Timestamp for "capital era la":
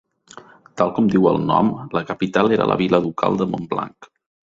2.09-2.81